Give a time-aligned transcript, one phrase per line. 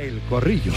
[0.00, 0.72] El Corrillo.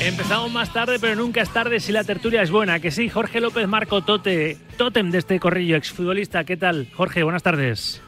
[0.00, 2.80] Empezamos más tarde, pero nunca es tarde si la tertulia es buena.
[2.80, 6.44] Que sí, Jorge López Marco Tote, tótem de este corrillo, exfutbolista.
[6.44, 6.88] ¿Qué tal?
[6.94, 8.00] Jorge, buenas tardes.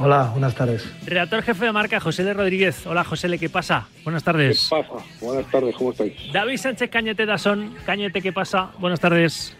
[0.00, 0.88] Hola, buenas tardes.
[1.06, 2.32] Redactor jefe de marca, José L.
[2.34, 2.86] Rodríguez.
[2.86, 3.36] Hola, José L.
[3.38, 3.88] ¿Qué pasa?
[4.04, 4.68] Buenas tardes.
[4.70, 5.04] ¿Qué pasa?
[5.20, 6.12] Buenas tardes, ¿cómo estáis?
[6.32, 7.74] David Sánchez Cañete Dasón.
[7.84, 8.70] Cañete, ¿qué pasa?
[8.78, 9.56] Buenas tardes.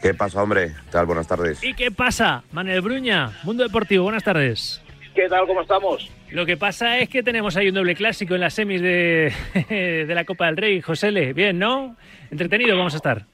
[0.00, 0.68] ¿Qué pasa, hombre?
[0.68, 1.06] ¿Qué tal?
[1.06, 1.62] Buenas tardes.
[1.64, 2.44] ¿Y qué pasa?
[2.52, 4.04] Manuel Bruña, Mundo Deportivo.
[4.04, 4.80] Buenas tardes.
[5.12, 5.44] ¿Qué tal?
[5.48, 6.08] ¿Cómo estamos?
[6.30, 9.32] Lo que pasa es que tenemos ahí un doble clásico en las semis de,
[10.06, 10.80] de la Copa del Rey.
[10.80, 11.32] José L.
[11.32, 11.96] Bien, ¿no?
[12.30, 13.26] Entretenido vamos a estar.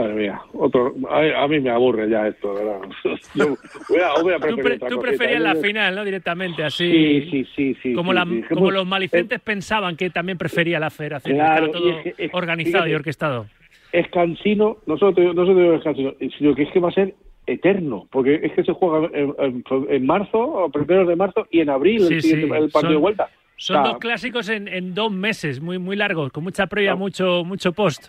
[0.00, 2.80] Madre mía, otro, a, a mí me aburre ya esto, ¿verdad?
[3.34, 3.56] Yo
[3.88, 6.04] voy a, voy a Tú, pre- preferías la final, ¿no?
[6.04, 6.90] Directamente, así.
[6.90, 7.92] Sí, sí, sí, sí.
[7.94, 8.42] como sí, la- sí.
[8.54, 11.36] como los malicentes pensaban que también prefería la federación.
[11.36, 13.46] Claro, todo es es- organizado y orquestado.
[13.92, 16.80] es cansino, no solo te no solo te digo es cansino, sino que es que
[16.80, 17.14] va a ser
[17.46, 21.60] eterno, porque es que se juega en, en- en marzo, o primeros de marzo, y
[21.60, 23.30] en abril el, siguiente- el partido son- de vuelta.
[23.58, 26.98] Son dos clásicos en, en dos meses, muy muy largos, con mucha previa, Claro.
[26.98, 28.08] mucho mucho post.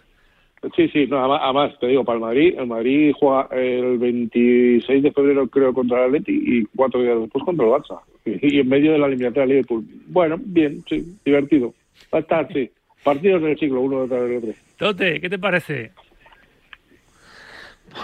[0.76, 5.04] Sí, sí, no, además, además, te digo, para el Madrid, el Madrid juega el 26
[5.04, 8.00] de febrero, creo, contra el Atleti y cuatro días después contra el Barça.
[8.26, 9.86] Y, y en medio de la eliminatoria de Liverpool.
[10.08, 11.74] Bueno, bien, sí, divertido.
[12.14, 12.70] Va a estar, sí.
[13.04, 14.52] Partidos del siglo, uno detrás del otro.
[14.78, 15.92] Tote, ¿qué te parece?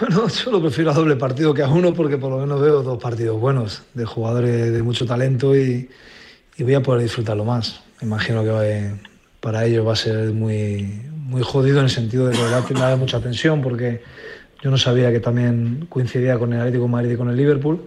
[0.00, 2.82] Bueno, yo lo prefiero a doble partido que a uno porque por lo menos veo
[2.82, 5.88] dos partidos buenos de jugadores de mucho talento y,
[6.56, 7.84] y voy a poder disfrutarlo más.
[8.00, 8.98] Me imagino que va-
[9.40, 11.00] para ellos va a ser muy,
[11.34, 13.60] muy jodido en el sentido de que va a tener- va a haber mucha tensión
[13.60, 14.00] porque
[14.62, 17.80] yo no sabía que también coincidía con el Atlético de Madrid y con el Liverpool.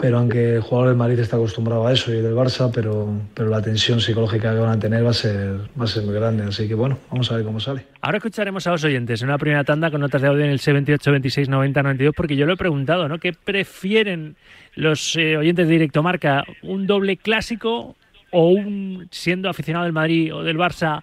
[0.00, 3.08] Pero aunque el jugador del Madrid está acostumbrado a eso y el del Barça, pero,
[3.34, 6.14] pero la tensión psicológica que van a tener va a ser, va a ser muy
[6.14, 6.44] grande.
[6.44, 7.86] Así que bueno, vamos a ver cómo sale.
[8.00, 10.60] Ahora escucharemos a los oyentes en una primera tanda con notas de audio en el
[10.60, 13.18] 78 26 90 92 porque yo lo he preguntado, ¿no?
[13.18, 14.36] ¿Qué prefieren
[14.76, 16.44] los eh, oyentes de Directo Marca?
[16.62, 17.96] ¿Un doble clásico
[18.30, 21.02] o un, siendo aficionado del Madrid o del Barça,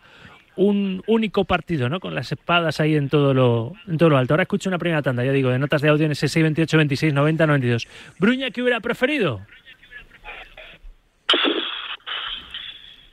[0.57, 1.99] un único partido, ¿no?
[1.99, 4.33] Con las espadas ahí en todo lo, en todo lo alto.
[4.33, 7.13] Ahora escucho una primera tanda, ya digo, de notas de audio en ese 628 26
[7.13, 7.87] 90 92.
[8.19, 9.41] Bruña, ¿qué hubiera preferido?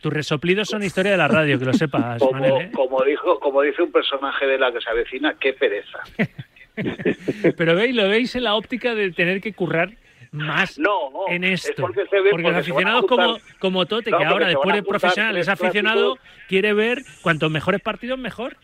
[0.01, 2.71] Tus resoplidos son historia de la radio, que lo sepas, Como, Manel, ¿eh?
[2.75, 6.01] como dijo, como dice un personaje de la que se avecina, qué pereza.
[7.57, 9.93] Pero veis, lo veis en la óptica de tener que currar
[10.35, 11.83] más No, no, en es esto.
[11.83, 14.83] porque se ve- porque los porque aficionados como, como Tote, No, que ahora después de
[14.83, 16.19] profesional es aficionado,
[16.49, 18.57] quiere ver cuantos mejores partidos mejor.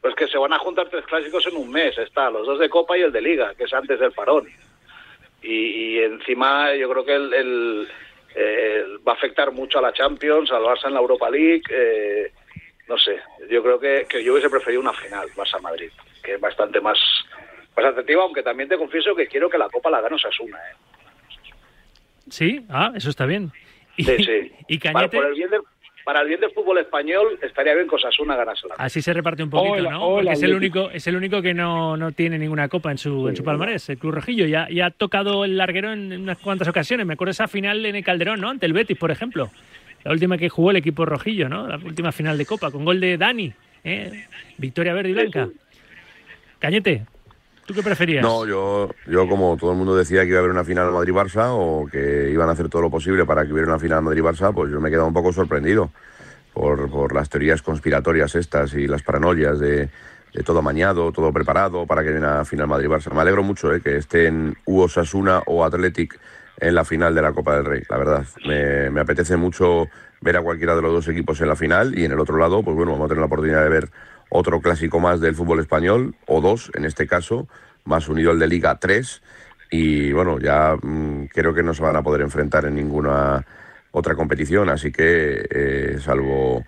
[0.00, 1.96] Pues que se van a juntar tres clásicos en un mes.
[1.98, 4.48] Está los dos de Copa y el de Liga, que es antes del parón.
[5.42, 7.88] Y, y encima yo creo que el, el-
[8.34, 11.62] el- va a afectar mucho a la Champions, al Barça en la Europa League.
[11.70, 12.32] eh,
[12.88, 15.90] no sé, yo creo que, que yo hubiese preferido una final, Barça-Madrid,
[16.24, 16.98] que es bastante más,
[17.76, 20.58] más atractiva, aunque también te confieso que quiero que la Copa la gane Osasuna.
[20.58, 20.74] ¿eh?
[22.30, 23.52] Sí, ah, eso está bien.
[23.96, 24.52] Y, Sí, sí.
[24.68, 25.60] y Para, Cañete, por el bien del,
[26.04, 29.42] para el bien del fútbol español estaría bien que Osasuna ganase la así se reparte
[29.42, 30.00] un poquito, ¿no?
[30.00, 33.28] Porque es el único, es el único que no, no tiene ninguna copa en su,
[33.28, 34.46] en su palmarés, el Club Rojillo.
[34.46, 37.06] Ya, ya ha tocado el larguero en unas cuantas ocasiones.
[37.06, 38.48] Me acuerdo esa final en el Calderón, ¿no?
[38.48, 39.50] Ante el Betis, por ejemplo.
[40.02, 41.68] La última que jugó el equipo rojillo, ¿no?
[41.68, 43.52] La última final de Copa, con gol de Dani.
[43.84, 44.26] ¿eh?
[44.56, 45.48] Victoria verde y blanca.
[46.58, 47.04] Cañete,
[47.70, 48.22] ¿tú qué preferías?
[48.22, 51.50] No, yo, yo como todo el mundo decía que iba a haber una final Madrid-Barça
[51.50, 54.72] o que iban a hacer todo lo posible para que hubiera una final Madrid-Barça, pues
[54.72, 55.92] yo me he quedado un poco sorprendido
[56.52, 59.88] por, por las teorías conspiratorias estas y las paranoias de,
[60.34, 63.12] de todo mañado, todo preparado para que haya una final Madrid-Barça.
[63.14, 66.18] Me alegro mucho eh, que estén U Osasuna o Athletic
[66.58, 68.24] en la final de la Copa del Rey, la verdad.
[68.44, 69.86] Me, me apetece mucho
[70.20, 72.64] ver a cualquiera de los dos equipos en la final y en el otro lado,
[72.64, 73.88] pues bueno, vamos a tener la oportunidad de ver
[74.30, 77.48] otro clásico más del fútbol español, o dos en este caso,
[77.84, 79.22] más unido el de Liga 3.
[79.70, 83.44] Y bueno, ya mm, creo que no se van a poder enfrentar en ninguna
[83.92, 86.64] otra competición, así que eh, salvo,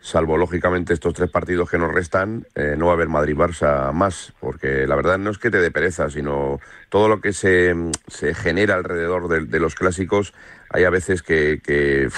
[0.00, 4.34] salvo lógicamente estos tres partidos que nos restan, eh, no va a haber Madrid-Barça más,
[4.40, 6.60] porque la verdad no es que te dé pereza, sino
[6.90, 7.74] todo lo que se,
[8.08, 10.34] se genera alrededor de, de los clásicos,
[10.68, 12.10] hay a veces que, que,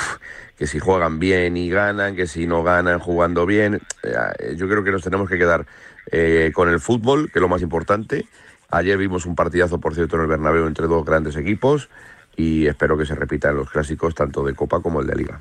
[0.59, 4.83] que si juegan bien y ganan, que si no ganan jugando bien, eh, yo creo
[4.83, 5.67] que nos tenemos que quedar
[6.11, 8.27] eh, con el fútbol, que es lo más importante.
[8.71, 11.89] Ayer vimos un partidazo, por cierto, en el Bernabéu entre dos grandes equipos
[12.37, 15.41] y espero que se repita en los clásicos tanto de Copa como el de Liga.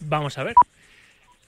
[0.00, 0.54] Vamos a ver.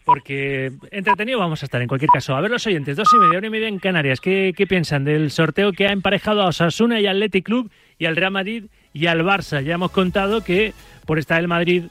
[0.05, 2.37] Porque entretenido vamos a estar en cualquier caso.
[2.37, 4.21] A ver los oyentes, dos y media, una y media en Canarias.
[4.21, 8.15] ¿Qué, qué piensan del sorteo que ha emparejado a Osasuna y Athletic Club y al
[8.15, 9.65] Real Madrid y al Barça?
[9.65, 10.75] Ya hemos contado que
[11.07, 11.87] por estar el Madrid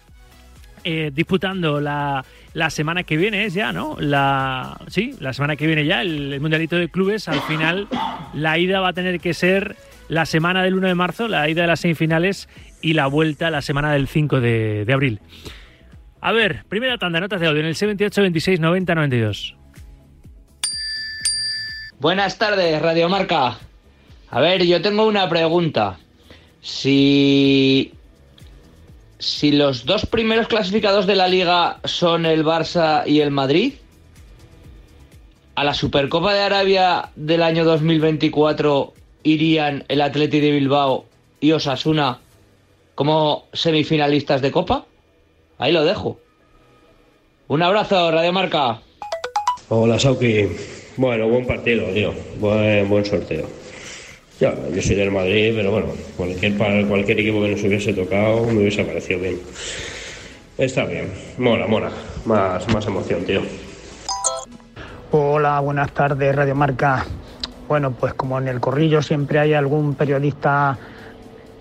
[0.86, 2.24] eh, disputando la
[2.56, 3.98] la semana que viene es ya, ¿no?
[4.00, 7.90] La, sí, la semana que viene ya, el, Mundialito de Clubes, al final
[8.34, 9.76] la ida va a tener que ser
[10.08, 12.48] la semana del 1 de marzo, la ida de las semifinales
[12.82, 15.20] y la vuelta la semana del 5 de, abril.
[16.22, 19.56] A ver, primera tanda, notas de audio en el 78 26 90 92.
[22.00, 23.58] Buenas tardes, Radio Marca.
[24.30, 25.98] A ver, yo tengo una pregunta.
[26.62, 27.94] Si
[29.20, 33.74] si los dos primeros clasificados de la liga son el Barça y el Madrid,
[35.56, 41.06] a la Supercopa de Arabia del año 2024 irían el Atleti de Bilbao
[41.40, 42.20] y Osasuna
[42.94, 44.86] como semifinalistas de Copa.
[45.58, 46.20] Ahí lo dejo.
[47.48, 48.82] Un abrazo, Radio Marca.
[49.70, 50.48] Hola, Sauki.
[50.98, 52.14] Bueno, buen partido, tío.
[52.40, 53.48] Buen, buen sorteo.
[54.40, 55.88] Ya, yo soy del Madrid, pero bueno,
[56.18, 59.40] cualquier, cualquier equipo que nos hubiese tocado me hubiese parecido bien.
[60.58, 61.90] Está bien, mola, mola.
[62.26, 63.42] Más, más emoción, tío.
[65.12, 67.06] Hola, buenas tardes, Radio Marca.
[67.70, 70.78] Bueno, pues como en el corrillo siempre hay algún periodista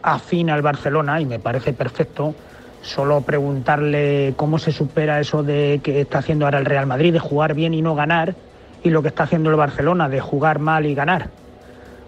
[0.02, 2.34] afín al Barcelona y me parece perfecto,
[2.82, 7.20] solo preguntarle cómo se supera eso de que está haciendo ahora el Real Madrid, de
[7.20, 8.34] jugar bien y no ganar,
[8.82, 11.43] y lo que está haciendo el Barcelona, de jugar mal y ganar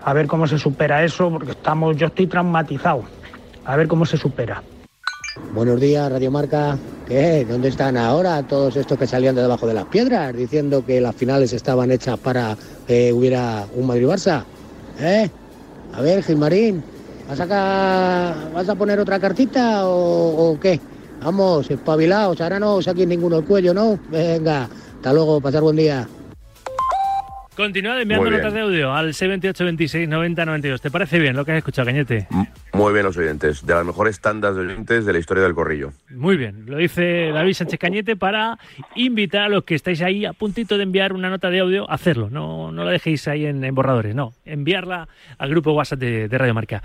[0.07, 3.03] a ver cómo se supera eso, porque estamos, yo estoy traumatizado.
[3.65, 4.63] A ver cómo se supera.
[5.53, 6.79] Buenos días, Radio Marca.
[7.09, 7.45] ¿Qué?
[7.45, 11.17] ¿Dónde están ahora todos estos que salían de debajo de las piedras diciendo que las
[11.17, 12.57] finales estaban hechas para
[12.87, 14.45] que hubiera un Madrid-Barça?
[15.01, 15.29] ¿Eh?
[15.93, 16.85] A ver, Gilmarín,
[17.29, 20.79] ¿vas a, ¿vas a poner otra cartita o, qué?
[21.21, 23.99] Vamos, espabilados, ahora no saquen ninguno el cuello, ¿no?
[24.09, 26.07] Venga, hasta luego, pasar buen día.
[27.57, 30.81] Continúa enviando notas de audio al 7826 90 92.
[30.83, 32.29] ¿Te parece bien lo que has escuchado, Cañete?
[32.75, 35.93] Muy bien los oyentes, de las mejores tandas de oyentes de la historia del corrillo.
[36.11, 38.59] Muy bien, lo dice David Sánchez Cañete para
[38.95, 41.95] invitar a los que estáis ahí a puntito de enviar una nota de audio a
[41.95, 42.29] hacerlo.
[42.29, 46.83] No, no la dejéis ahí en, borradores, no, enviarla al grupo WhatsApp de, Radio Marca.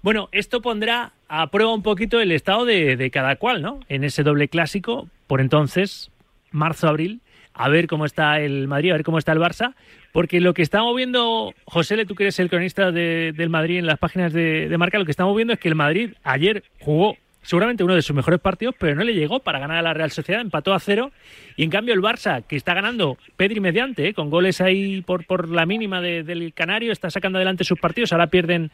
[0.00, 3.80] Bueno, esto pondrá a prueba un poquito el estado de, de cada cual, ¿no?
[3.90, 6.10] En ese doble clásico, por entonces,
[6.50, 7.20] marzo-abril,
[7.54, 9.74] a ver cómo está el Madrid, a ver cómo está el Barça,
[10.12, 13.86] porque lo que estamos viendo, José Le, tú que eres el cronista del Madrid en
[13.86, 17.84] las páginas de, marca, lo que estamos viendo es que el Madrid ayer jugó seguramente
[17.84, 20.40] uno de sus mejores partidos, pero no le llegó para ganar a la Real Sociedad,
[20.40, 21.12] empató a cero.
[21.56, 25.26] Y en cambio el Barça, que está ganando Pedri mediante, eh, con goles ahí por,
[25.26, 28.12] por la mínima del Canario, está sacando adelante sus partidos.
[28.12, 28.70] Ahora pierden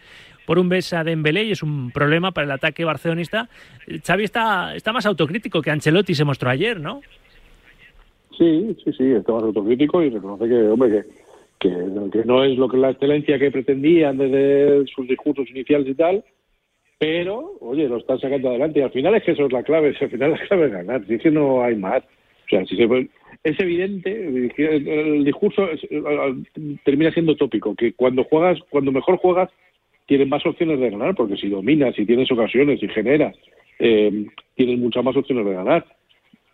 [0.47, 3.49] por un besa de Dembélé y es un problema para el ataque barcelonista.
[4.07, 7.01] Xavi está, está más autocrítico que Ancelotti se mostró ayer, ¿no?
[8.37, 11.05] Sí, sí, sí, está más autocrítico y reconoce que, hombre,
[11.59, 11.69] que,
[12.25, 16.25] no es lo que la excelencia que pretendían desde sus discursos iniciales y tal,
[16.99, 19.95] pero, oye, lo están sacando adelante y al final es que eso es la clave,
[20.01, 22.03] al final la clave es ganar, si es que no hay más.
[22.03, 23.09] O sea, si se
[23.45, 24.11] es evidente,
[24.57, 25.69] el discurso
[26.85, 29.51] termina siendo tópico, que cuando juegas, cuando mejor juegas,
[30.07, 33.37] tienes más opciones de ganar, porque si dominas, si tienes ocasiones, y generas,
[33.79, 35.87] eh, tienes muchas más opciones de ganar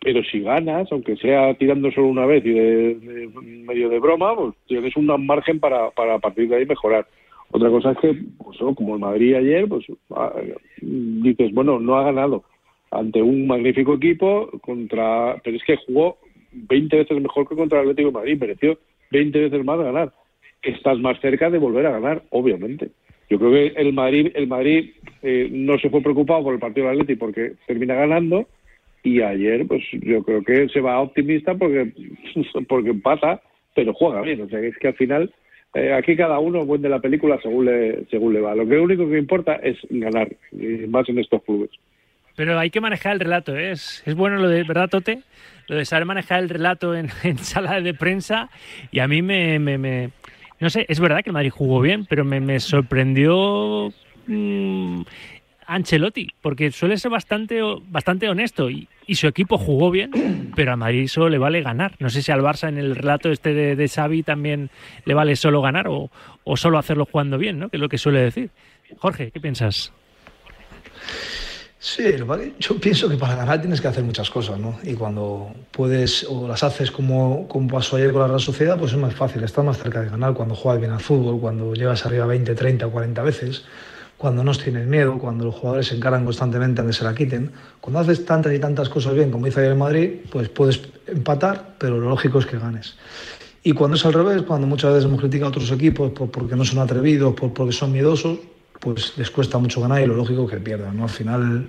[0.01, 3.29] pero si ganas, aunque sea tirando solo una vez y de,
[3.65, 7.07] medio de broma, pues tienes un margen para, para partir de ahí mejorar.
[7.51, 10.33] Otra cosa es que, pues, como el Madrid ayer, pues ah,
[10.81, 12.43] dices, bueno, no ha ganado
[12.91, 16.17] ante un magnífico equipo contra, pero es que jugó
[16.51, 18.79] 20 veces mejor que contra el Atlético de Madrid, mereció
[19.11, 20.13] 20 veces más ganar.
[20.61, 22.91] Estás más cerca de volver a ganar, obviamente.
[23.29, 26.87] Yo creo que el Madrid, el Madrid eh, no se fue preocupado por el partido
[26.87, 28.47] del Atlético porque termina ganando
[29.07, 31.91] y ayer pues yo creo que se va optimista porque
[32.67, 33.41] porque empata
[33.73, 34.41] pero juega bien.
[34.41, 35.33] O sea es que al final
[35.73, 38.55] eh, aquí cada uno de la película según le según le va.
[38.55, 40.29] Lo que único que importa es ganar
[40.89, 41.69] más en estos clubes.
[42.35, 43.71] Pero hay que manejar el relato ¿eh?
[43.71, 45.19] es, es bueno lo de verdad Tote
[45.67, 48.49] lo de saber manejar el relato en, sala de prensa
[48.91, 50.09] y a mí me, me,
[50.59, 53.91] no sé es verdad que Madrid jugó bien pero me, me sorprendió
[54.27, 55.01] mm,
[55.67, 61.07] Ancelotti, porque suele ser bastante, bastante honesto y, su equipo jugó bien, pero a Madrid
[61.07, 61.95] solo le vale ganar.
[61.99, 64.69] No sé si al Barça en el relato este de, de Xavi también
[65.05, 66.09] le vale solo ganar o,
[66.55, 67.69] solo hacerlo jugando bien, ¿no?
[67.69, 68.49] que es lo que suele decir.
[68.97, 69.93] Jorge, ¿qué piensas?
[71.79, 72.03] Sí,
[72.59, 74.79] yo pienso que para ganar tienes que hacer muchas cosas, ¿no?
[74.83, 78.93] Y cuando puedes o las haces como, como pasó ayer con la Real Sociedad, pues
[78.93, 82.05] es más fácil, estás más cerca de ganar cuando juegas bien al fútbol, cuando llevas
[82.05, 83.63] arriba 20, 30, 40 veces
[84.17, 87.51] cuando no tienes miedo, cuando los jugadores se encaran constantemente a que se la quiten.
[87.79, 91.75] Cuando haces tantas y tantas cosas bien, como hizo ayer en Madrid, pues puedes empatar,
[91.77, 92.95] pero lo lógico es que ganes.
[93.63, 96.65] Y cuando es al revés, cuando muchas veces hemos criticado a otros equipos porque no
[96.65, 98.39] son atrevidos, porque son miedosos,
[98.79, 100.97] pues les cuesta mucho ganar y lo lógico es que pierdan.
[100.97, 101.03] ¿no?
[101.03, 101.67] Al final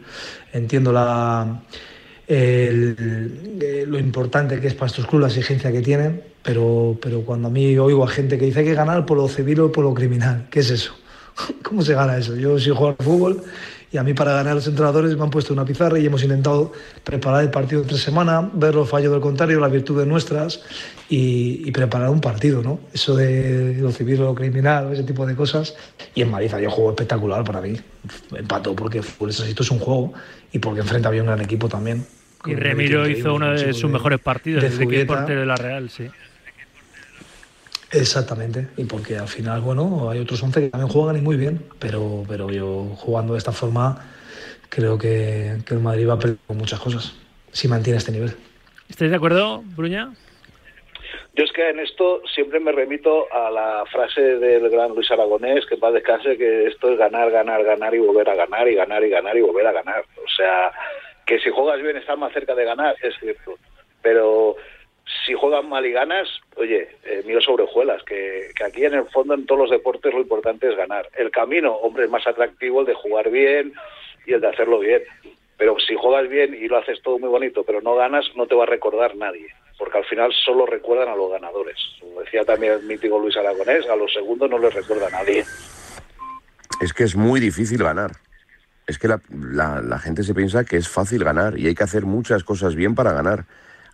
[0.53, 1.61] entiendo la,
[2.27, 7.49] el- lo importante que es para estos clubes la exigencia que tienen, pero, pero cuando
[7.49, 9.85] a mí oigo a gente que dice hay que ganar por lo civil o por
[9.85, 10.95] lo criminal, ¿qué es eso?
[11.63, 12.37] ¿Cómo se gana eso?
[12.37, 13.43] Yo sí juego al fútbol
[13.91, 16.73] y a mí para ganar los entrenadores me han puesto una pizarra y hemos intentado
[17.05, 20.63] preparar el partido de tres semanas, ver los fallos del contrario, las virtudes nuestras
[21.09, 22.81] y, y preparar un partido, ¿no?
[22.93, 25.75] Eso de lo civil o lo criminal, ese tipo de cosas.
[26.15, 27.81] Y en había un juego espectacular para mí.
[28.37, 30.13] Empató porque fútbol es es un juego
[30.53, 32.05] y porque enfrente había un gran equipo también.
[32.45, 35.57] Y Remiro hizo uno de sus mejores partidos de desde que es portero de la
[35.57, 36.09] Real, sí.
[37.93, 41.63] Exactamente, y porque al final, bueno, hay otros 11 que también juegan y muy bien,
[41.79, 44.05] pero, pero yo jugando de esta forma
[44.69, 47.15] creo que, que el Madrid va a perder muchas cosas
[47.51, 48.35] si mantiene este nivel.
[48.89, 50.13] ¿Estáis de acuerdo, Bruña?
[51.35, 55.65] Yo es que en esto siempre me remito a la frase del gran Luis Aragonés,
[55.67, 59.05] que va descanse, que esto es ganar, ganar, ganar y volver a ganar y ganar
[59.05, 60.05] y ganar y volver a ganar.
[60.17, 60.73] O sea,
[61.25, 63.55] que si juegas bien estás más cerca de ganar, es cierto.
[64.03, 64.57] Pero
[65.27, 67.65] si juegas mal y ganas, oye, eh, miro sobre
[68.07, 71.09] que, que aquí en el fondo en todos los deportes lo importante es ganar.
[71.17, 73.73] El camino, hombre, es más atractivo el de jugar bien
[74.27, 75.03] y el de hacerlo bien.
[75.57, 78.55] Pero si juegas bien y lo haces todo muy bonito, pero no ganas, no te
[78.55, 79.49] va a recordar nadie.
[79.79, 81.77] Porque al final solo recuerdan a los ganadores.
[82.01, 85.45] Como decía también el mítico Luis Aragonés, a los segundos no les recuerda nadie.
[86.81, 88.13] Es que es muy difícil ganar.
[88.87, 91.85] Es que la, la- la gente se piensa que es fácil ganar y hay que
[91.85, 93.45] hacer muchas cosas bien para ganar.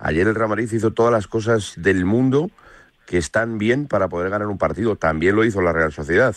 [0.05, 2.51] Ayer el Real Madrid hizo todas las cosas del mundo
[3.07, 4.97] que están bien para poder ganar un partido.
[4.97, 6.37] También lo hizo la Real Sociedad,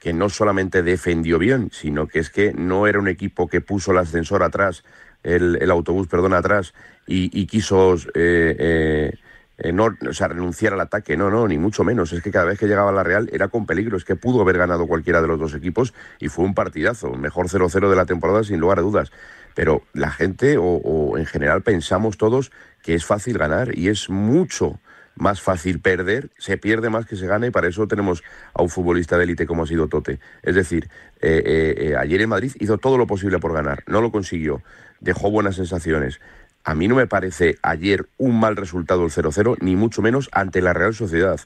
[0.00, 3.90] que no solamente defendió bien, sino que es que no era un equipo que puso
[3.90, 4.84] el ascensor atrás,
[5.24, 6.74] el, autobús, perdón, atrás
[7.08, 9.12] y, quiso eh, eh,
[9.58, 11.16] eh, no, o sea, renunciar al ataque.
[11.16, 12.12] No, no, ni mucho menos.
[12.12, 13.96] Es que cada vez que llegaba la Real era con peligro.
[13.96, 17.10] Es que pudo haber ganado cualquiera de los dos equipos y fue un partidazo.
[17.14, 19.10] Mejor 0-0 de la temporada sin lugar a dudas.
[19.56, 22.52] Pero la gente, o en general pensamos todos
[22.88, 24.80] que es fácil ganar y es mucho
[25.14, 28.22] más fácil perder, se pierde más que se gana y para eso tenemos
[28.54, 30.20] a un futbolista de élite como ha sido Tote.
[30.42, 30.88] Es decir,
[31.20, 34.62] eh, eh, eh, ayer en Madrid hizo todo lo posible por ganar, no lo consiguió,
[35.00, 36.18] dejó buenas sensaciones.
[36.64, 40.62] A mí no me parece ayer un mal resultado el 0-0, ni mucho menos ante
[40.62, 41.38] la Real Sociedad.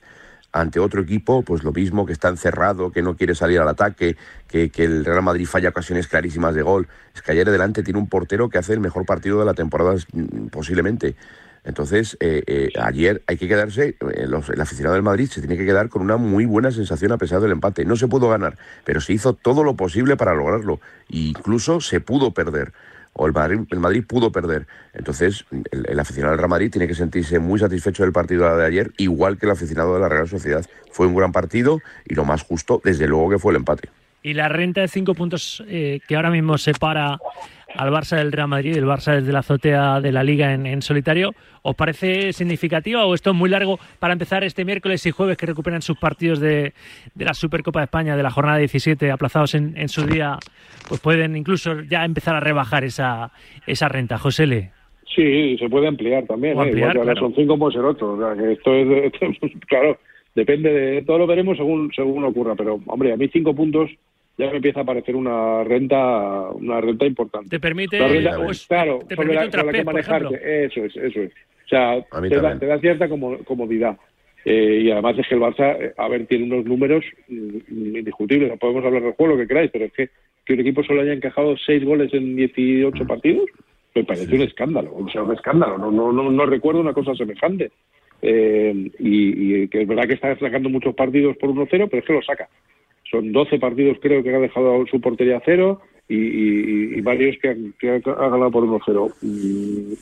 [0.52, 4.16] Ante otro equipo, pues lo mismo, que está encerrado, que no quiere salir al ataque,
[4.48, 6.88] que, que el Real Madrid falla ocasiones clarísimas de gol.
[7.14, 9.94] Es que ayer delante tiene un portero que hace el mejor partido de la temporada
[10.12, 11.16] mm, posiblemente.
[11.64, 15.56] Entonces, eh, eh, ayer hay que quedarse, eh, los- el aficionado del Madrid se tiene
[15.56, 17.84] que quedar con una muy buena sensación a pesar del empate.
[17.84, 20.80] No se pudo ganar, pero se hizo todo lo posible para lograrlo.
[21.08, 22.72] E incluso se pudo perder.
[23.14, 24.66] O el Madrid, el Madrid pudo perder.
[24.94, 28.90] Entonces, el, aficionado del Real Madrid tiene que sentirse muy satisfecho del partido de ayer,
[28.96, 30.64] igual que el aficionado de la Real Sociedad.
[30.90, 33.90] Fue un gran partido y lo más justo, desde luego, que fue el empate.
[34.22, 37.18] Y la renta de cinco puntos eh, que ahora mismo separa
[37.76, 40.82] al Barça del Real Madrid, el Barça desde la azotea de la Liga en, en
[40.82, 45.36] solitario, ¿os parece significativa o esto es muy largo para empezar este miércoles y jueves
[45.36, 46.72] que recuperan sus partidos de,
[47.14, 50.38] de la Supercopa de España de la jornada 17 aplazados en, en su día?
[50.88, 53.30] Pues pueden incluso ya empezar a rebajar esa,
[53.66, 54.18] esa renta.
[54.18, 54.70] José Le.
[55.14, 56.56] Sí, se puede ampliar también.
[56.58, 56.68] O ¿eh?
[56.68, 57.20] ampliar, claro.
[57.20, 58.12] son cinco, puede ser ocho.
[58.12, 59.98] O sea, que esto es, esto es- claro,
[60.34, 61.02] depende de.
[61.02, 62.54] Todo lo veremos según según ocurra.
[62.56, 63.90] Pero, hombre, a mí cinco puntos
[64.38, 67.48] ya me empieza a parecer una renta una renta importante.
[67.50, 70.64] ¿Te permite, La renta, pues, claro, te sobre permite la, un sobre la que manejarte.
[70.64, 71.32] Eso es, eso es.
[71.64, 73.96] O sea, te da, te da cierta como- comodidad.
[74.44, 78.48] Eh, y además es que el Barça, eh, a ver, tiene unos números mm, indiscutibles.
[78.50, 80.10] No podemos hablar del juego, lo que queráis, pero es que
[80.44, 83.48] que un equipo solo haya encajado seis goles en 18 partidos,
[83.94, 84.92] me parece un escándalo.
[84.92, 85.78] O sea, un escándalo.
[85.78, 87.70] No, no, no, no recuerdo una cosa semejante.
[88.20, 92.04] Eh, y, y que es verdad que está sacando muchos partidos por 1-0, pero es
[92.04, 92.48] que lo saca.
[93.12, 97.48] Son 12 partidos, creo, que ha dejado su portería a cero y, y- varios que,
[97.50, 99.12] han- que ha ha ganado por 1-0.
[99.22, 99.92] Mm,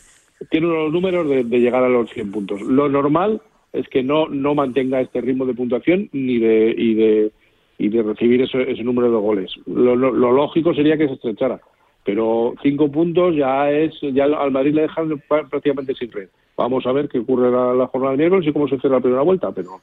[0.49, 2.63] Tiene unos números de, de llegar a los 100 puntos.
[2.63, 7.31] Lo normal es que no, no mantenga este ritmo de puntuación ni de, y de,
[7.79, 9.53] y de recibir ese, ese número de goles.
[9.67, 11.61] Lo, lo- lo lógico sería que se estrechara.
[12.05, 16.29] Pero cinco puntos ya es ya al Madrid le dejan prácticamente sin red.
[16.57, 19.03] Vamos a ver qué ocurre la, la jornada de miércoles y cómo se cierra la
[19.03, 19.81] primera vuelta, pero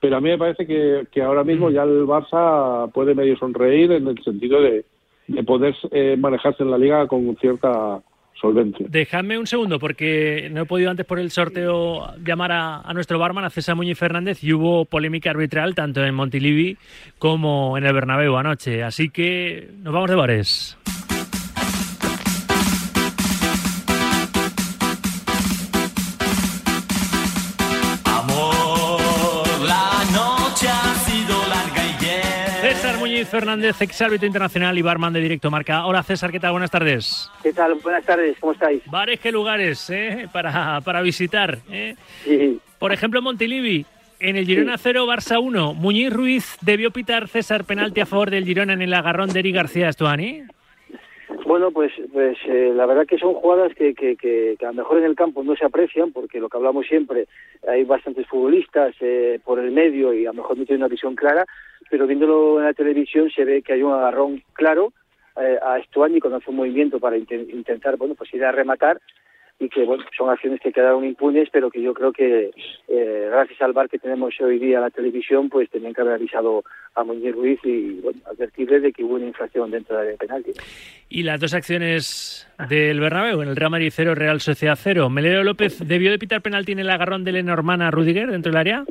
[0.00, 3.92] pero a mí me parece que, que ahora mismo ya el Barça puede medio sonreír
[3.92, 4.84] en el sentido de,
[5.28, 8.00] de poder eh, manejarse en la liga con cierta
[8.40, 8.86] solvencia.
[8.88, 13.18] Dejadme un segundo, porque no he podido antes por el sorteo llamar a, a nuestro
[13.18, 16.78] barman, a César Muñiz Fernández, y hubo polémica arbitral tanto en Montilivi
[17.18, 18.82] como en el Bernabéu anoche.
[18.82, 20.78] Así que nos vamos de bares.
[33.00, 35.86] Muñiz Fernández, exárbitro internacional y barman de Directo Marca.
[35.86, 36.52] Hola César, ¿qué tal?
[36.52, 37.30] Buenas tardes.
[37.42, 37.76] ¿Qué tal?
[37.76, 38.82] Buenas tardes, ¿cómo estáis?
[38.90, 40.28] Bares, ¿qué lugares eh?
[40.30, 41.56] para, para visitar?
[41.72, 41.94] Eh?
[42.24, 42.60] Sí.
[42.78, 43.86] Por ejemplo, Montilivi,
[44.20, 45.72] en el Girona 0, Barça 1.
[45.72, 49.52] Muñiz Ruiz debió pitar César penalti a favor del Girona en el agarrón de Eri
[49.52, 50.42] García Estuani.
[51.46, 54.74] Bueno, pues, pues eh, la verdad que son jugadas que, que, que, que, a lo
[54.74, 57.28] mejor en el campo no se aprecian, porque lo que hablamos siempre,
[57.66, 61.16] hay bastantes futbolistas eh, por el medio y a lo mejor no tienen una visión
[61.16, 61.46] clara,
[61.90, 64.92] pero viéndolo en la televisión se ve que hay un agarrón claro
[65.36, 69.00] eh, a Estuani cuando hace un movimiento para int intentar, bueno, pues ir a rematar
[69.60, 72.50] y que bueno son acciones que quedaron impunes pero que yo creo que
[72.88, 76.14] eh, gracias al bar que tenemos hoy día en la televisión pues tenían que haber
[76.14, 80.52] avisado a Muñiz Ruiz y bueno, advertirle de que hubo una infracción dentro del penalti.
[81.10, 85.44] Y las dos acciones del Bernabéu en el Real Madrid 0 Real Sociedad 0 Melero
[85.44, 88.84] López debió de pitar penalti en el agarrón de Lenormand Rudiger dentro del área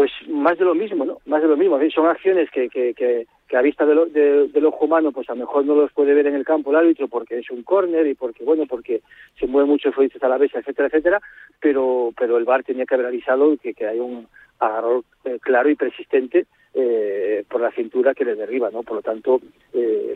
[0.00, 3.26] pues más de lo mismo no más de lo mismo son acciones que, que, que
[3.46, 6.14] que a vista del de, de ojo humano pues a lo mejor no los puede
[6.14, 9.02] ver en el campo el árbitro porque es un córner y porque bueno porque
[9.38, 11.20] se mueve mucho el futbolista a la vez etcétera etcétera
[11.60, 14.26] pero pero el VAR tenía que haber avisado que, que hay un
[14.58, 18.84] agarrón eh, claro y persistente eh, por la cintura que le derriba, ¿no?
[18.84, 19.40] Por lo tanto,
[19.72, 20.14] eh,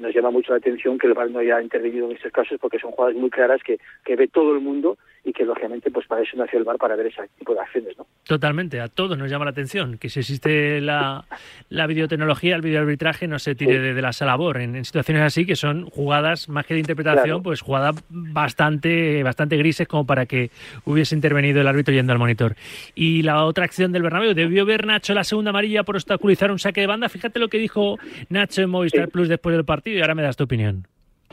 [0.00, 2.80] nos llama mucho la atención que el VAR no haya intervenido en estos casos porque
[2.80, 6.22] son jugadas muy claras que, que ve todo el mundo y que lógicamente pues para
[6.22, 8.06] eso nació el VAR para ver ese tipo de acciones, ¿no?
[8.24, 11.24] Totalmente, a todos nos llama la atención que si existe la,
[11.70, 13.78] la videotecnología, el videoarbitraje no se tire sí.
[13.78, 16.80] de, de, la sala BOR en, en, situaciones así que son jugadas más que de
[16.80, 17.42] interpretación, claro.
[17.42, 20.50] pues jugadas bastante bastante grises como para que
[20.84, 22.54] hubiese intervenido el árbitro yendo al monitor.
[22.94, 26.58] Y la otra acción del Bernabéu, debió ver Nacho la segunda amarilla por obstaculizar un
[26.58, 27.08] saque de banda.
[27.08, 27.96] Fíjate lo que dijo
[28.28, 29.10] Nacho en Movistar sí.
[29.10, 30.86] Plus después del partido y ahora me das tu opinión.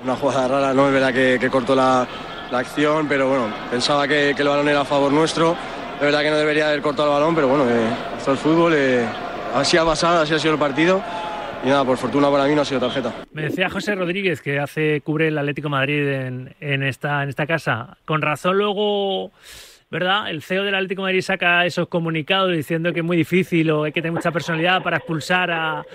[0.03, 2.05] Una jugada rara, no es verdad que, que cortó la,
[2.55, 5.55] la, acción, pero bueno, pensaba que, que, el balón era a favor nuestro.
[5.95, 8.73] Es verdad que no debería haber cortado el balón, pero bueno, eh, esto es fútbol,
[8.75, 9.05] eh,
[9.53, 11.01] así ha pasado, así ha sido el partido.
[11.63, 13.13] Y nada, por fortuna para mí no ha sido tarjeta.
[13.33, 17.47] Me decía José Rodríguez que hace cubre el Atlético Madrid en, en, esta, en esta
[17.47, 17.97] casa.
[18.05, 19.31] Con razón luego
[19.89, 20.29] ¿verdad?
[20.29, 23.83] El CEO del Atlético de Madrid saca esos comunicados diciendo que es muy difícil o
[23.83, 25.85] hay que tener mucha personalidad para expulsar a,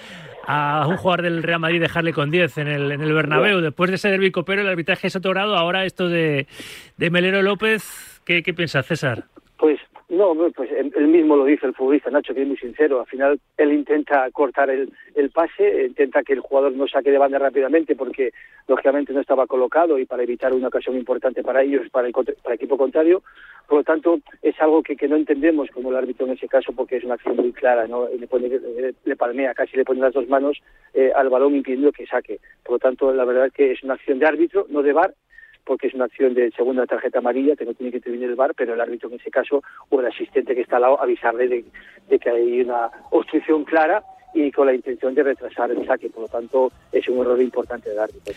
[0.53, 3.61] a un jugador del Real Madrid dejarle con 10 en el, en el Bernabéu.
[3.61, 5.57] Después de ese derbi copero, el arbitraje es otorgado.
[5.57, 6.49] Ahora esto de,
[6.97, 9.27] de Melero López, ¿qué, ¿qué piensas, César?
[9.57, 9.79] Pues
[10.11, 13.01] no, pues él mismo lo dice el futbolista Nacho, que es muy sincero.
[13.01, 17.19] Al final él intenta cortar el, el pase, intenta que el jugador no saque de
[17.19, 18.33] banda rápidamente porque
[18.67, 22.27] lógicamente no estaba colocado y para evitar una ocasión importante para ellos, para el, para
[22.47, 23.23] el equipo contrario.
[23.69, 26.73] Por lo tanto, es algo que, que, no entendemos como el árbitro en ese caso
[26.73, 28.09] porque es una acción muy clara, ¿no?
[28.09, 28.49] Le, pone,
[29.05, 30.61] le, palmea, casi le pone las dos manos
[30.93, 32.41] eh, al balón impidiendo que saque.
[32.65, 35.15] Por lo tanto, la verdad es que es una acción de árbitro, no de VAR,
[35.71, 38.55] porque es una acción de segunda tarjeta amarilla que no tiene que intervenir el VAR,
[38.57, 41.65] pero el árbitro en ese caso o el asistente que está al lado avisarle de,
[42.09, 44.03] de que hay una obstrucción clara
[44.35, 46.11] y con la intención de retrasar el saque.
[46.11, 48.35] Por lo tanto, es un error importante del árbitro.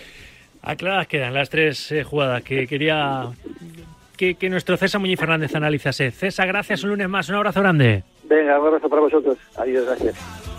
[0.61, 3.23] Aclaradas quedan las tres eh, jugadas que quería
[4.15, 6.11] que, que, nuestro César Muñiz Fernández analizase.
[6.11, 7.29] César, gracias un lunes más.
[7.29, 8.03] Un abrazo grande.
[8.25, 9.39] Venga, un abrazo para vosotros.
[9.57, 10.52] Adiós, gracias.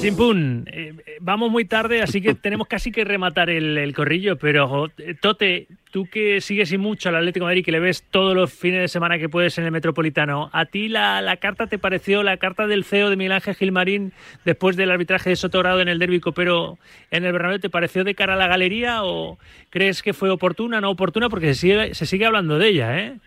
[0.00, 4.90] Chimpún, eh, vamos muy tarde, así que tenemos casi que rematar el, el, corrillo, pero
[5.20, 8.50] Tote, tú que sigues y mucho al Atlético de Madrid, que le ves todos los
[8.50, 12.22] fines de semana que puedes en el Metropolitano, ¿a ti la, la carta te pareció,
[12.22, 14.12] la carta del CEO de Miguel Ángel Gilmarín
[14.46, 16.78] después del arbitraje de Sotogrado en el Derby Copero
[17.10, 20.80] en el Bernabéu, te pareció de cara a la galería o crees que fue oportuna,
[20.80, 21.28] no oportuna?
[21.28, 23.18] Porque se sigue, se sigue hablando de ella, ¿eh?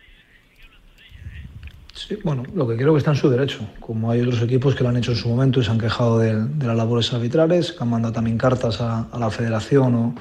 [1.94, 3.68] Sí, bueno, lo que creo que está en su derecho.
[3.78, 6.18] Como hay otros equipos que lo han hecho en su momento y se han quejado
[6.18, 9.94] de, de las labores arbitrales, que han mandado también cartas a, a la federación.
[9.94, 10.14] O...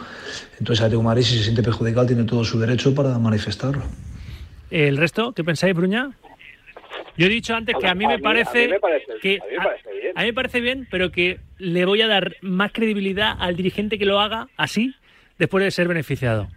[0.60, 3.82] Entonces, Atlético Madrid, si se siente perjudicado, tiene todo su derecho para manifestarlo.
[4.70, 5.34] ¿El resto?
[5.34, 6.12] ¿Qué pensáis, Bruña?
[7.18, 8.70] Yo he dicho antes que a mí me parece,
[9.22, 9.40] que
[10.16, 13.98] a mí me parece bien, pero que le voy a dar más credibilidad al dirigente
[13.98, 14.96] que lo haga así
[15.38, 16.48] después de ser beneficiado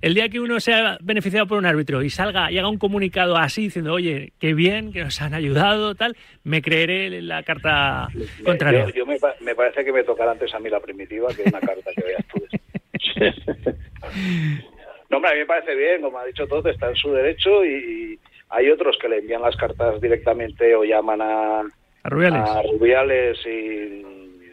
[0.00, 3.36] el día que uno sea beneficiado por un árbitro y salga y haga un comunicado
[3.36, 8.08] así diciendo, oye, qué bien, que nos han ayudado, tal, me creeré la carta
[8.44, 8.86] contraria.
[8.86, 11.60] Yo, yo me, me, parece que me tocará antes a mí la primitiva que una
[11.60, 12.42] carta que veas tú.
[15.10, 17.64] no, hombre, a mí me parece bien, como ha dicho todo, está en su derecho
[17.64, 18.18] y, y
[18.50, 22.40] hay otros que le envían las cartas directamente o llaman a, a Rubiales.
[22.40, 24.02] a Rubiales y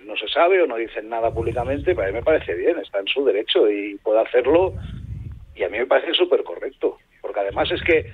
[0.06, 3.00] no se sabe o no dicen nada públicamente, pero a mí me parece bien, está
[3.00, 4.74] en su derecho y puede hacerlo
[5.56, 8.06] y a mí me parece súper correcto, porque además es que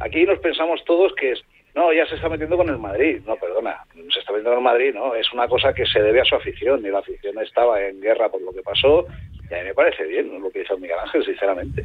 [0.00, 1.42] aquí nos pensamos todos que es,
[1.74, 3.76] no, ya se está metiendo con el Madrid, no, perdona,
[4.12, 6.34] se está metiendo con el Madrid, no, es una cosa que se debe a su
[6.34, 9.06] afición, y la afición estaba en guerra por lo que pasó,
[9.50, 11.84] y a mí me parece bien lo que hizo Miguel Ángel, sinceramente.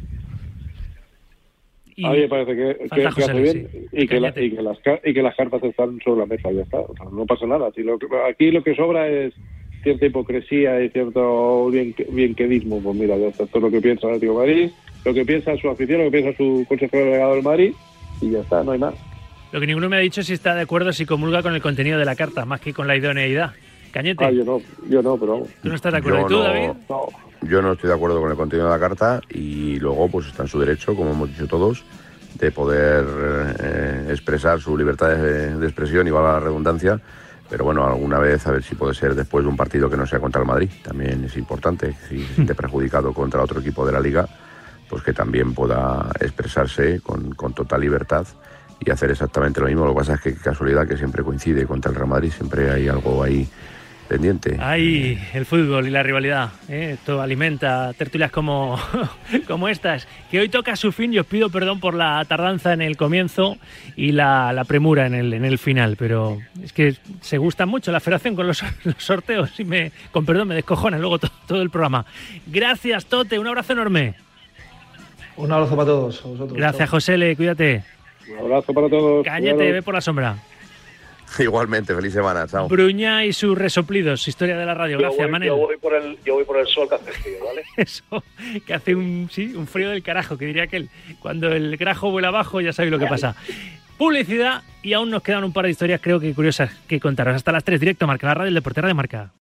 [1.96, 3.86] Y a mí me parece que, que- hace bien sí.
[3.92, 6.62] y, que la- y que las, y que las cartas están sobre la mesa, ya
[6.62, 6.80] está.
[6.80, 7.70] O sea, no pasa nada.
[7.72, 9.32] Si lo que- aquí lo que sobra es
[9.84, 12.82] cierta hipocresía y cierto bien, bienquedismo.
[12.82, 13.44] Pues mira, ya está.
[13.44, 14.70] Esto es lo que piensa el Atlético de Madrid,
[15.04, 17.74] lo que piensa su afición, lo que piensa su consejero delegado del Madrid
[18.20, 18.94] y ya está, no hay más.
[19.52, 21.62] Lo que ninguno me ha dicho es si está de acuerdo, si comulga con el
[21.62, 23.52] contenido de la carta, más que con la idoneidad.
[23.92, 25.48] Cañete, Ah, yo no, yo no, pero vamos.
[25.62, 26.20] ¿tú no estás de acuerdo?
[26.20, 26.68] Yo ¿Y tú, no- David?
[26.88, 27.06] No.
[27.48, 30.42] Yo no estoy de acuerdo con el contenido de la carta y luego pues está
[30.44, 31.84] en su derecho, como hemos dicho todos,
[32.38, 33.04] de poder
[33.62, 36.98] eh, expresar su libertad de, de expresión y valga la redundancia.
[37.50, 40.06] Pero bueno, alguna vez a ver si puede ser después de un partido que no
[40.06, 40.70] sea contra el Madrid.
[40.82, 44.26] También es importante, si se siente perjudicado contra otro equipo de la liga,
[44.88, 48.26] pues que también pueda expresarse con, con total libertad
[48.84, 49.84] y hacer exactamente lo mismo.
[49.86, 52.88] Lo que pasa es que casualidad que siempre coincide contra el Real Madrid, siempre hay
[52.88, 53.48] algo ahí
[54.06, 54.58] pendiente.
[54.60, 56.50] Ay, el fútbol y la rivalidad.
[56.68, 56.90] ¿eh?
[56.92, 58.78] Esto alimenta tertulias como,
[59.48, 60.06] como estas.
[60.30, 63.56] Que hoy toca su fin y os pido perdón por la tardanza en el comienzo
[63.96, 65.96] y la, la premura en el, en el final.
[65.98, 70.26] Pero es que se gusta mucho la federación con los, los sorteos y me, con
[70.26, 72.04] perdón, me descojona luego to- todo el programa.
[72.46, 73.38] Gracias, Tote.
[73.38, 74.14] Un abrazo enorme.
[75.36, 76.24] Un abrazo para todos.
[76.24, 76.56] a vosotros.
[76.58, 77.16] Gracias, José.
[77.18, 77.84] Le, cuídate.
[78.30, 79.24] Un abrazo para todos.
[79.24, 79.72] Cañete, Cuidados.
[79.74, 80.36] ve por la sombra.
[81.38, 82.68] Igualmente, feliz semana, chao.
[82.68, 84.26] Bruña y sus resoplidos.
[84.28, 84.98] Historia de la radio.
[84.98, 85.48] Yo Gracias, voy, Manel.
[85.48, 87.62] yo voy por el, yo voy por el sol que hace frío, ¿vale?
[87.76, 88.22] Eso,
[88.66, 90.88] que hace un, sí, un frío del carajo, que diría aquel.
[91.20, 93.34] Cuando el grajo vuela abajo, ya sabéis lo que pasa.
[93.98, 97.34] Publicidad y aún nos quedan un par de historias, creo que curiosas, que contaros.
[97.36, 99.30] Hasta las 3, directo, Marca, la radio, el deportera de Marca.